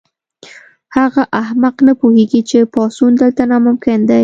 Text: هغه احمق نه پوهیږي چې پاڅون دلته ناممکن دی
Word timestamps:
هغه 0.95 1.21
احمق 1.43 1.75
نه 1.87 1.93
پوهیږي 1.99 2.41
چې 2.49 2.59
پاڅون 2.73 3.11
دلته 3.21 3.41
ناممکن 3.51 3.99
دی 4.09 4.19